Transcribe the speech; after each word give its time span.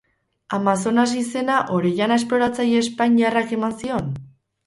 Amazonas 0.57 1.11
izena 1.17 1.57
Orellana 1.79 2.17
esploratzaile 2.21 2.81
espainiarrak 2.85 3.53
eman 3.59 3.77
zion? 3.83 4.09